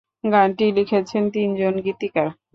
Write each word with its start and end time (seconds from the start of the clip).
গানটি 0.23 0.65
লিখেছেন 0.77 1.23
তিনজন 1.33 1.73
গীতিকার। 1.85 2.27